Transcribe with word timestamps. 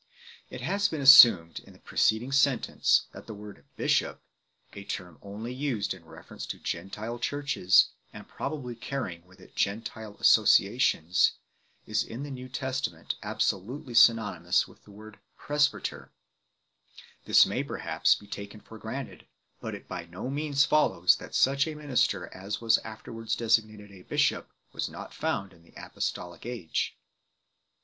Bishops. 0.49 0.63
It 0.63 0.65
has 0.65 0.87
been 0.87 1.01
assumed 1.01 1.59
in 1.59 1.73
the 1.73 1.79
preceding 1.79 2.31
sentence 2.31 3.05
that 3.11 3.27
the 3.27 3.35
word 3.35 3.65
"bishop" 3.75 4.19
(eV/cr 4.71 4.77
#071 4.77 4.77
09) 4.77 4.81
a 4.83 4.87
term 4.89 5.19
only 5.21 5.53
used 5.53 5.93
in 5.93 6.03
reference 6.05 6.47
to 6.47 6.57
Gentile 6.57 7.19
Churches, 7.19 7.89
and 8.11 8.27
probably 8.27 8.73
carrying 8.75 9.23
with 9.27 9.39
it 9.39 9.55
Gentile 9.55 10.17
associations 10.19 11.33
is 11.85 12.03
in 12.03 12.23
the 12.23 12.31
New 12.31 12.49
Testament 12.49 13.13
absolutely 13.21 13.93
synonymous 13.93 14.67
with 14.67 14.83
the 14.85 14.89
word" 14.91 15.19
presbyter 15.47 16.11
8." 17.25 17.25
This 17.25 17.45
may, 17.45 17.63
per 17.63 17.77
haps, 17.77 18.15
be 18.15 18.25
taken 18.25 18.59
for 18.59 18.79
granted; 18.79 19.27
but 19.59 19.75
it 19.75 19.87
by 19.87 20.05
no 20.07 20.31
means 20.31 20.65
follows 20.65 21.15
that 21.17 21.35
such 21.35 21.67
a 21.67 21.75
minister 21.75 22.25
as 22.33 22.59
was 22.59 22.79
afterwards 22.79 23.35
designated 23.35 23.91
a 23.91 24.01
"bishop" 24.01 24.49
was 24.73 24.89
not 24.89 25.13
found 25.13 25.53
in 25.53 25.61
the 25.61 25.73
apostolic 25.77 26.43
age. 26.47 26.97